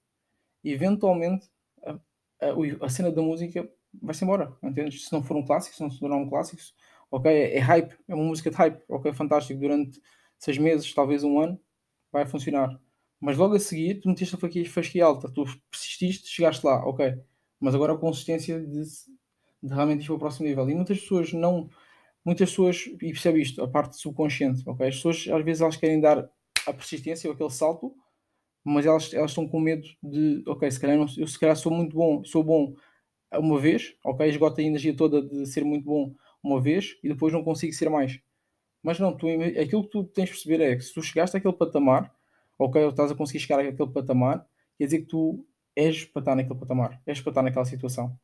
[0.64, 1.48] Eventualmente
[1.84, 1.92] a,
[2.40, 3.68] a, a cena da música
[4.02, 5.06] vai-se embora, entendes?
[5.06, 6.62] Se não for um clássico, se não se tornar um clássico,
[7.10, 10.00] ok, é, é hype, é uma música de hype, ok, fantástico, durante
[10.38, 11.60] seis meses, talvez um ano,
[12.12, 12.80] vai funcionar.
[13.20, 17.14] Mas logo a seguir, tu meteste a fasquia alta, tu persististe, chegaste lá, ok.
[17.60, 18.82] Mas agora a consistência de,
[19.62, 20.68] de realmente ir para o próximo nível.
[20.68, 21.68] E muitas pessoas não.
[22.24, 24.86] Muitas pessoas, e percebe isto, a parte subconsciente, ok?
[24.86, 26.30] As pessoas às vezes elas querem dar
[26.66, 27.94] a persistência ou aquele salto,
[28.64, 31.72] mas elas, elas estão com medo de, ok, se calhar não, eu se calhar sou
[31.72, 32.74] muito bom, sou bom
[33.34, 34.28] uma vez, ok?
[34.28, 37.88] Esgota a energia toda de ser muito bom uma vez e depois não consigo ser
[37.88, 38.20] mais.
[38.82, 39.26] Mas não, tu,
[39.60, 42.12] aquilo que tu tens de perceber é que se tu chegaste àquele patamar,
[42.58, 44.46] ok, ou estás a conseguir chegar àquele patamar,
[44.76, 45.44] quer dizer que tu
[45.74, 48.16] és para estar naquele patamar, és para estar naquela situação,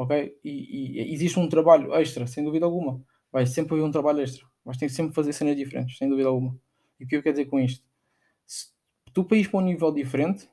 [0.00, 0.38] ok?
[0.42, 3.02] E, e existe um trabalho extra, sem dúvida alguma.
[3.30, 6.28] Vai sempre haver um trabalho extra, mas tem que sempre fazer cenas diferentes, sem dúvida
[6.28, 6.58] alguma.
[6.98, 7.84] E o que eu quero dizer com isto?
[8.46, 8.68] Se
[9.12, 10.48] tu ir para um nível diferente,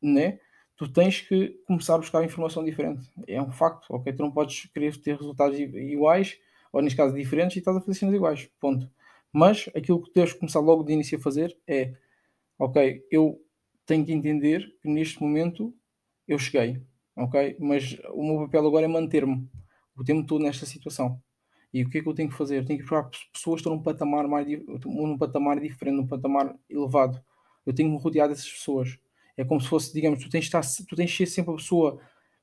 [0.00, 0.38] né?
[0.76, 3.08] Tu tens que começar a buscar informação diferente.
[3.26, 4.12] É um facto, ok?
[4.12, 6.38] Tu não podes querer ter resultados iguais,
[6.72, 8.48] ou neste caso diferentes, e estás a fazer cenas iguais.
[8.60, 8.90] Ponto.
[9.32, 11.94] Mas aquilo que tens que começar logo de início a fazer é
[12.58, 13.40] ok, eu
[13.86, 15.74] tenho que entender que neste momento
[16.26, 16.80] eu cheguei,
[17.16, 17.56] ok?
[17.60, 19.48] Mas o meu papel agora é manter-me
[19.96, 21.20] o tempo todo nesta situação.
[21.72, 22.64] E o que é que eu tenho que fazer?
[22.64, 24.46] tenho que procurar pessoas que estão num patamar, mais,
[24.84, 27.20] num patamar diferente, num patamar elevado.
[27.66, 28.96] Eu tenho que me rodear dessas pessoas.
[29.36, 31.56] É como se fosse, digamos, tu tens, de estar, tu tens de ser sempre a
[31.56, 32.00] pessoa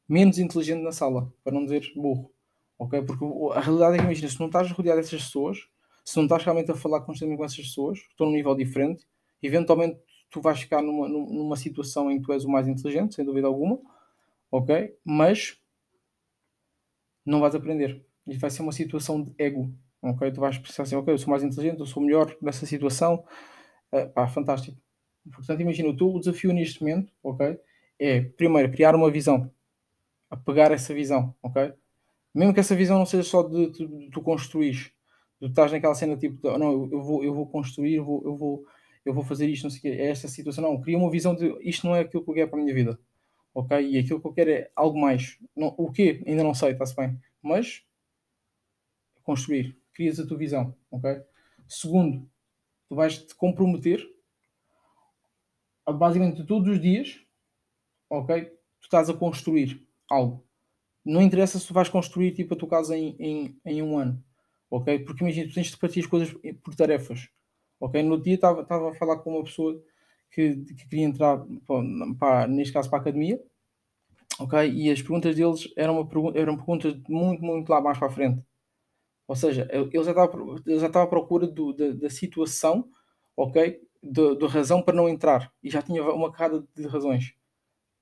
[0.08, 2.30] menos inteligente na sala, para não dizer burro.
[2.78, 3.02] Ok?
[3.04, 3.24] Porque
[3.56, 5.60] a realidade é que imagina, se não estás rodeado dessas pessoas,
[6.04, 9.06] se não estás realmente a falar constantemente com essas pessoas, estão num nível diferente,
[9.42, 9.98] eventualmente
[10.30, 13.48] tu vais ficar numa, numa situação em que tu és o mais inteligente, sem dúvida
[13.48, 13.80] alguma,
[14.52, 14.96] ok?
[15.04, 15.58] Mas
[17.26, 18.06] não vais aprender.
[18.28, 20.32] E vai ser uma situação de ego, ok?
[20.32, 23.24] Tu vais pensar assim, ok, eu sou mais inteligente, eu sou melhor nessa situação,
[23.94, 24.78] uh, pá, fantástico.
[25.34, 27.58] Portanto, imagina, o teu desafio neste momento, ok?
[28.00, 29.52] É, primeiro, criar uma visão,
[30.30, 31.74] a pegar essa visão, ok?
[32.34, 33.72] Mesmo que essa visão não seja só de,
[34.12, 34.94] tu construir,
[35.40, 38.38] tu estás naquela cena tipo, de, não, eu vou, eu vou construir, eu vou, eu
[38.38, 38.66] vou
[39.04, 41.36] eu vou fazer isto, não sei o quê, é esta situação, não, cria uma visão
[41.36, 43.00] de isto não é aquilo que eu quero para a minha vida,
[43.54, 43.90] ok?
[43.90, 45.38] E aquilo que eu quero é algo mais.
[45.56, 46.24] Não, o quê?
[46.26, 47.84] Ainda não sei, está-se bem, mas
[49.24, 51.22] construir, crias a tua visão, ok?
[51.68, 52.30] Segundo,
[52.90, 54.06] tu vais te comprometer
[55.86, 57.20] a, basicamente todos os dias,
[58.10, 58.46] ok?
[58.46, 60.44] Tu estás a construir algo.
[61.06, 64.24] Não interessa se tu vais construir tipo a tua casa em, em, em um ano,
[64.70, 65.00] ok?
[65.00, 66.34] Porque imagina, tu tens de partir as coisas
[66.64, 67.30] por tarefas
[67.82, 68.04] Ok?
[68.04, 69.84] No dia estava, a falar com uma pessoa
[70.32, 71.46] que, que queria entrar,
[72.20, 73.40] para, neste caso, para a academia,
[74.40, 74.72] ok?
[74.72, 78.44] E as perguntas deles eram, uma, eram perguntas muito, muito lá mais para a frente.
[79.28, 82.90] Ou seja, ele já estava, já estava à procura do, da, da situação,
[83.36, 83.80] ok?
[84.04, 85.54] Da razão para não entrar.
[85.64, 87.34] E já tinha uma carrada de razões.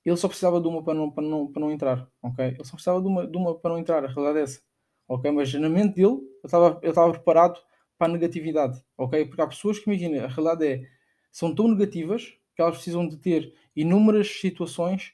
[0.05, 2.45] Ele só precisava de uma para não, para não, para não entrar, ok?
[2.45, 4.61] Ele só precisava de uma, de uma para não entrar, a realidade é essa.
[5.07, 5.29] Ok?
[5.31, 7.59] Mas na mente dele, eu estava, eu estava preparado
[7.97, 9.25] para a negatividade, ok?
[9.25, 10.87] Porque há pessoas que, imagina, a realidade é,
[11.31, 15.13] são tão negativas que elas precisam de ter inúmeras situações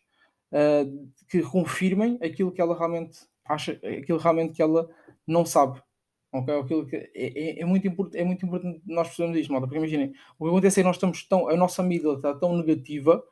[0.52, 4.90] uh, que confirmem aquilo que ela realmente acha, aquilo realmente que ela
[5.28, 5.82] não sabe,
[6.32, 6.60] ok?
[6.60, 9.78] Aquilo que é, é, é muito, import, é muito importante nós percebermos isto, malta, porque
[9.78, 13.24] imaginem, o que acontece é que nós estamos tão, a nossa amígdala está tão negativa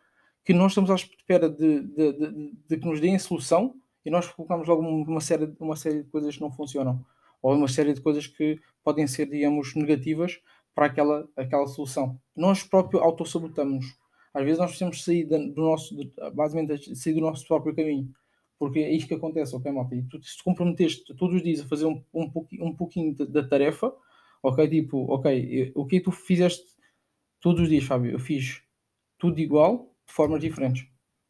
[0.43, 4.27] que nós estamos à espera de, de, de, de que nos deem solução e nós
[4.27, 7.03] colocamos logo uma série, uma série de coisas que não funcionam
[7.41, 10.39] ou uma série de coisas que podem ser, digamos, negativas
[10.75, 12.19] para aquela, aquela solução.
[12.35, 13.85] Nós próprios autossabotamos.
[14.33, 15.95] Às vezes nós precisamos sair do nosso,
[16.33, 18.11] basicamente, sair do nosso próprio caminho.
[18.57, 19.95] Porque é isto que acontece, ok, malta?
[19.95, 23.15] E tu, se te comprometeste todos os dias a fazer um, um pouquinho, um pouquinho
[23.15, 23.93] da tarefa,
[24.41, 26.63] ok, tipo, ok, o que é que tu fizeste
[27.39, 28.11] todos os dias, Fábio?
[28.11, 28.63] Eu fiz
[29.19, 30.87] tudo igual, de formas diferentes.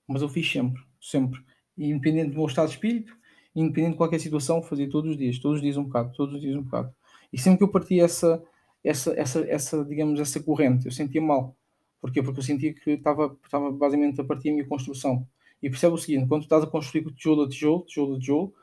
[0.08, 1.42] Mas eu fiz sempre, sempre.
[1.78, 3.16] E independente do meu estado de espírito,
[3.56, 6.42] independente de qualquer situação, fazia todos os dias, todos os dias um bocado, todos os
[6.42, 6.94] dias um bocado.
[7.32, 8.44] E sempre que eu partia essa,
[8.84, 11.56] essa, essa, essa digamos, essa corrente, eu sentia mal.
[12.02, 12.22] Porquê?
[12.22, 15.28] Porque eu sentia que estava, estava basicamente a partir a minha construção.
[15.62, 18.54] E percebe o seguinte, quando tu estás a construir tijolo a tijolo, tijolo a tijolo,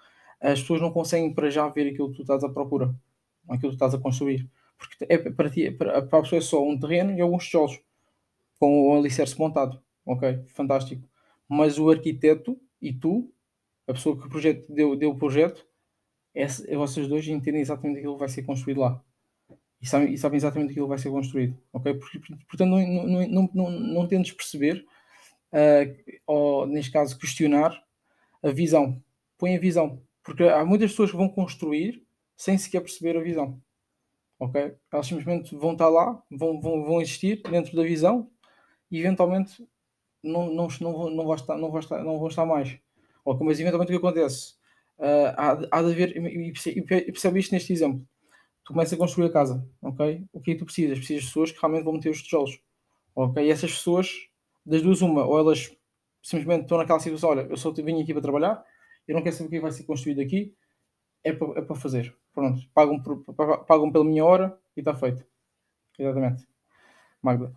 [0.40, 2.94] as pessoas não conseguem para já ver aquilo que tu estás à procura,
[3.48, 4.48] aquilo que tu estás a construir.
[4.76, 7.80] Porque é, para, ti, para, para a pessoa é só um terreno e alguns tijolos,
[8.58, 9.80] com o alicerce montado.
[10.04, 10.44] Ok?
[10.48, 11.02] Fantástico.
[11.48, 13.30] Mas o arquiteto e tu
[13.90, 15.66] a pessoa que projeto deu, deu o projeto,
[16.34, 19.02] é, é vocês dois entendem exatamente aquilo que vai ser construído lá.
[19.80, 21.56] E sabem, e sabem exatamente aquilo que vai ser construído.
[21.72, 21.94] Ok?
[22.48, 24.84] Portanto, não, não, não, não, não tentes perceber,
[25.52, 27.82] uh, ou neste caso, questionar
[28.42, 29.02] a visão.
[29.38, 30.02] Põe a visão.
[30.22, 32.02] Porque há muitas pessoas que vão construir
[32.36, 33.60] sem sequer perceber a visão.
[34.38, 34.74] ok?
[34.92, 38.30] Elas simplesmente vão estar lá, vão, vão, vão existir dentro da visão
[38.90, 39.66] e eventualmente
[40.22, 42.78] não, não, não, vão, não, vão estar, não, vão estar, não vão estar mais.
[43.24, 44.54] Ok, mas eventualmente o que acontece?
[44.98, 48.06] Uh, há, há de haver, e percebe isto neste exemplo,
[48.70, 50.24] tu começas a construir a casa, ok?
[50.32, 50.96] O que é que tu precisas?
[50.96, 52.62] Precisas de pessoas que realmente vão meter os tijolos,
[53.16, 53.44] ok?
[53.44, 54.08] E essas pessoas,
[54.64, 55.76] das duas uma, ou elas
[56.22, 58.64] simplesmente estão naquela situação, olha, eu só vim aqui para trabalhar,
[59.08, 60.54] eu não quero saber o que é vai ser construído aqui,
[61.24, 62.16] é para, é para fazer.
[62.32, 63.24] Pronto, pagam, por,
[63.66, 65.26] pagam pela minha hora e está feito.
[65.98, 66.46] Exatamente.
[67.20, 67.52] Magda.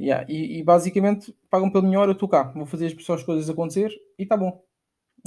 [0.00, 0.26] Yeah.
[0.28, 3.48] E, e, basicamente pagam pela minha hora, eu estou cá, vou fazer as pessoas coisas
[3.48, 4.60] acontecer e está bom.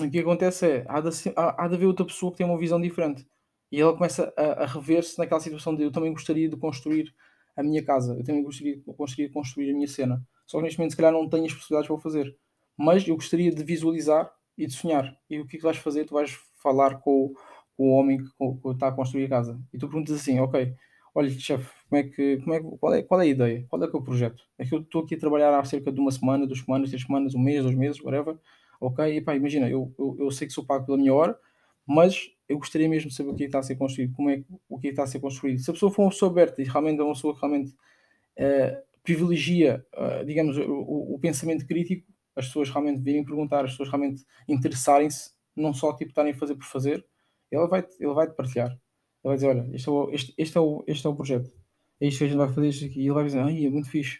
[0.01, 2.81] O que acontece é, há de, há de haver outra pessoa que tem uma visão
[2.81, 3.25] diferente.
[3.71, 7.13] E ela começa a, a rever-se naquela situação de eu também gostaria de construir
[7.55, 10.25] a minha casa, eu também gostaria, de construir a minha cena.
[10.45, 12.35] Só que neste momento, se calhar, não tenho as possibilidades para o fazer.
[12.77, 15.15] Mas eu gostaria de visualizar e de sonhar.
[15.29, 16.05] E o que é que vais fazer?
[16.05, 17.33] Tu vais falar com,
[17.77, 19.59] com o homem que, que, está a construir a casa.
[19.73, 20.73] E tu perguntas assim, ok,
[21.13, 23.65] olha, chefe, como é que, como é, qual, é, qual é a ideia?
[23.69, 24.43] Qual é que é o projeto?
[24.57, 27.03] É que eu estou aqui a trabalhar há cerca de uma semana, duas semanas, três
[27.03, 28.37] semanas, um mês, dois meses, whatever.
[28.79, 31.37] Ok, e pá, imagina, eu, eu, eu sei que sou pago pela minha hora,
[31.85, 34.29] mas eu gostaria mesmo de saber o que, é que está a ser construído, como
[34.29, 35.59] é o que, é que está a ser construído.
[35.59, 38.83] Se a pessoa for uma pessoa aberta e realmente é uma pessoa que realmente uh,
[39.03, 44.23] privilegia, uh, digamos, o, o, pensamento crítico, as pessoas realmente virem perguntar, as pessoas realmente
[44.47, 47.05] interessarem-se, não só tipo estarem a fazer por fazer,
[47.51, 48.71] ele vai, ele vai te partilhar.
[48.71, 48.79] Ele
[49.23, 51.51] vai dizer, olha, este é o, este, este é o, este é o projeto.
[51.99, 52.99] É isto que a gente vai fazer isto aqui.
[52.99, 54.19] E ele vai dizer, ai, é muito fixe.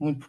[0.00, 0.28] Muito,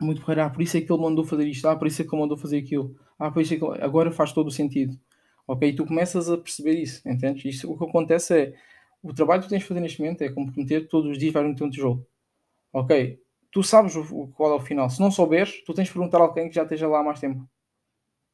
[0.00, 0.42] muito porreiro.
[0.42, 1.66] Ah, por isso é que ele mandou fazer isto.
[1.68, 2.96] Ah, por isso é que ele mandou fazer aquilo.
[3.18, 3.80] Ah, por isso é que ele...
[3.82, 4.98] agora faz todo o sentido.
[5.46, 5.68] Ok?
[5.68, 7.44] E tu começas a perceber isso, entendes?
[7.44, 8.54] Isso, o que acontece é,
[9.02, 11.64] o trabalho que tens de fazer neste momento é comprometer todos os dias vais meter
[11.64, 12.06] um tijolo.
[12.72, 13.20] Ok?
[13.50, 14.88] Tu sabes o, qual é o final.
[14.90, 17.20] Se não souberes, tu tens de perguntar a alguém que já esteja lá há mais
[17.20, 17.46] tempo.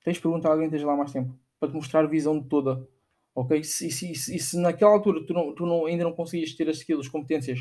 [0.05, 1.38] Tens de perguntar a alguém que esteja lá há mais tempo.
[1.61, 2.87] Para te mostrar a visão toda.
[3.35, 3.59] Ok?
[3.61, 6.68] E se, se, se, se naquela altura tu, não, tu não, ainda não conseguis ter
[6.68, 7.61] as skills, competências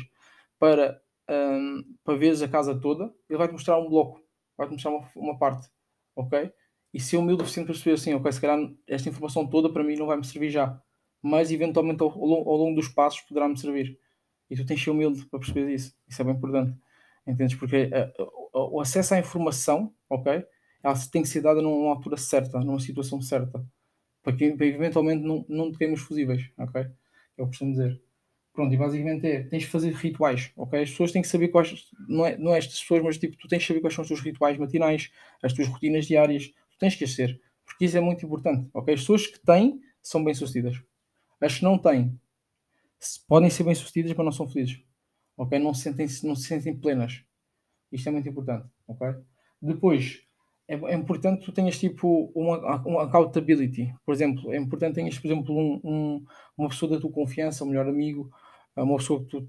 [0.58, 4.20] para, um, para veres a casa toda, ele vai-te mostrar um bloco.
[4.56, 5.68] Vai-te mostrar uma, uma parte.
[6.16, 6.52] Ok?
[6.92, 9.84] E ser humilde o suficiente para perceber assim, ok, se calhar esta informação toda para
[9.84, 10.80] mim não vai me servir já,
[11.22, 13.98] mas eventualmente ao, ao longo dos passos poderá-me servir.
[14.50, 15.94] E tu tens de ser humilde para perceber isso.
[16.08, 16.74] Isso é bem importante.
[17.26, 17.54] Entendes?
[17.56, 20.44] Porque uh, o acesso à informação, ok,
[20.82, 23.62] ela tem que ser dada numa altura certa, numa situação certa,
[24.22, 26.82] para que eventualmente não, não toquemos fusíveis, ok?
[26.82, 28.00] É o que costumo dizer.
[28.52, 30.82] Pronto, e basicamente é, tens de fazer rituais, ok?
[30.82, 33.46] As pessoas têm que saber quais, não é, não é estas pessoas, mas tipo, tu
[33.46, 35.10] tens de saber quais são os teus rituais matinais,
[35.42, 38.68] as tuas rotinas diárias, tens que ser, porque isso é muito importante.
[38.72, 38.94] Okay?
[38.94, 40.80] As pessoas que têm são bem-sucedidas.
[41.40, 42.18] As que não têm
[43.28, 44.82] podem ser bem-sucedidas, mas não são felizes.
[45.36, 45.58] Okay?
[45.58, 47.22] Não, se sentem, não se sentem plenas.
[47.92, 48.68] Isto é muito importante.
[48.86, 49.14] Okay?
[49.60, 50.22] Depois,
[50.68, 53.94] é, é importante que tu tenhas tipo uma, uma accountability.
[54.04, 56.24] Por exemplo, é importante que tenhas, por exemplo, um, um,
[56.56, 58.30] uma pessoa da tua confiança, um melhor amigo,
[58.76, 59.48] uma pessoa que tu,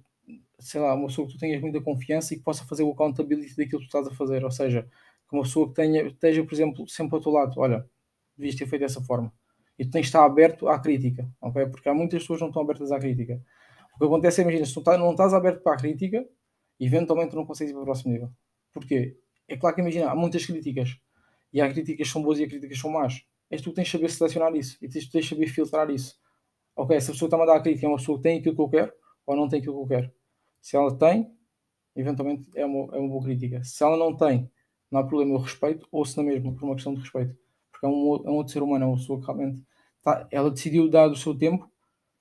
[0.59, 3.55] sei lá, uma pessoa que tu tenhas muita confiança e que possa fazer o accountability
[3.55, 4.43] daquilo que tu estás a fazer.
[4.45, 4.87] Ou seja,
[5.29, 7.87] que uma pessoa que tenha, esteja, por exemplo, sempre ao teu lado, olha,
[8.35, 9.31] devias ter feito dessa forma.
[9.77, 11.67] E tu tens de estar aberto à crítica, ok?
[11.67, 13.41] Porque há muitas pessoas que não estão abertas à crítica.
[13.95, 16.25] O que acontece é, imagina, se tu tá, não estás aberto para a crítica,
[16.79, 18.29] eventualmente tu não consegues ir para o próximo nível.
[18.73, 19.17] Porquê?
[19.47, 20.97] É claro que imagina, há muitas críticas.
[21.53, 23.23] E há críticas que são boas e há críticas que são más.
[23.49, 24.77] És tu que tens de saber selecionar isso.
[24.81, 26.19] E tens, tens de saber filtrar isso.
[26.75, 28.55] Ok, se a pessoa está a mandar a crítica é uma pessoa que tem aquilo
[28.55, 28.93] que eu quero
[29.25, 30.11] ou não tem aquilo que eu quero.
[30.61, 31.31] Se ela tem,
[31.95, 33.63] eventualmente é uma, é uma boa crítica.
[33.63, 34.49] Se ela não tem,
[34.91, 37.35] não há problema, eu respeito, ou se na mesma, por uma questão de respeito.
[37.71, 39.63] Porque é um, é um outro ser humano, é uma pessoa que realmente
[40.01, 41.69] tá, ela decidiu dar o seu tempo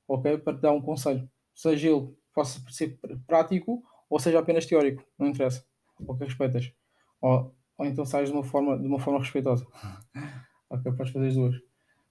[0.09, 1.29] ok, para te dar um conselho.
[1.55, 5.65] Seja ele possa ser prático ou seja apenas teórico, não interessa.
[6.07, 6.73] Ok, respeitas.
[7.21, 9.67] Ou, ou então sais de uma forma, de uma forma respeitosa.
[10.71, 11.57] ok, podes fazer as duas.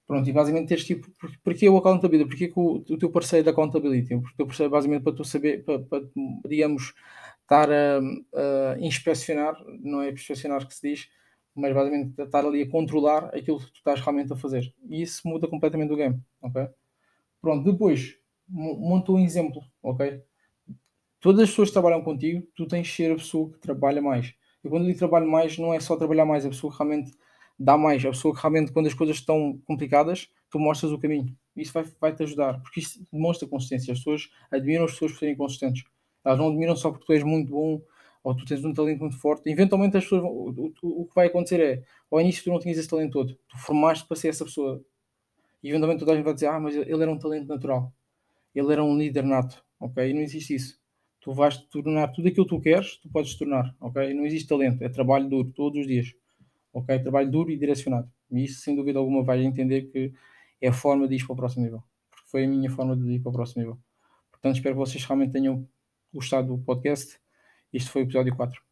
[0.05, 1.07] Pronto, e basicamente tens tipo,
[1.43, 2.29] porque o accountability?
[2.29, 4.15] Porque que o, o teu parceiro da accountability?
[4.15, 6.03] Porque o teu parceiro basicamente para tu saber, para, para
[6.47, 6.93] digamos,
[7.47, 11.09] estar a, a, inspecionar, não é inspecionar que se diz,
[11.55, 14.73] mas basicamente estar ali a controlar aquilo que tu estás realmente a fazer.
[14.87, 16.67] E isso muda completamente o game, ok?
[17.41, 20.21] Pronto, depois, monta um exemplo, ok?
[21.19, 24.35] Todas as pessoas que trabalham contigo, tu tens de ser a pessoa que trabalha mais.
[24.63, 26.77] E quando eu digo trabalho mais, não é só trabalhar mais, é a pessoa que
[26.77, 27.11] realmente
[27.57, 30.99] dá mais, é a pessoa que realmente, quando as coisas estão complicadas, tu mostras o
[30.99, 31.35] caminho.
[31.55, 33.93] Isso vai, vai te ajudar, porque isso demonstra consistência.
[33.93, 35.83] As pessoas admiram as pessoas por serem consistentes.
[36.27, 37.81] Elas não admiram só porque tu és muito bom
[38.21, 39.49] ou tu tens um talento muito forte.
[39.49, 42.77] Eventualmente as pessoas, o, o, o que vai acontecer é, ao início tu não tinhas
[42.77, 44.83] esse talento todo, tu formaste para ser essa pessoa.
[45.63, 47.93] E eventualmente toda a gente vai dizer, ah, mas ele era um talento natural.
[48.53, 50.09] Ele era um líder nato, ok?
[50.09, 50.77] E não existe isso.
[51.21, 54.13] Tu vais te tornar tudo aquilo que tu queres, tu podes te tornar, ok?
[54.13, 56.13] Não existe talento, é trabalho duro, todos os dias,
[56.73, 56.99] ok?
[56.99, 58.11] Trabalho duro e direcionado.
[58.29, 60.11] E isso, sem dúvida alguma, vais entender que
[60.59, 61.81] é a forma de ir para o próximo nível.
[62.11, 63.79] Porque foi a minha forma de ir para o próximo nível
[64.31, 65.67] Portanto, espero que vocês realmente tenham
[66.17, 67.19] gostado do podcast.
[67.71, 68.66] Este foi o episódio 4.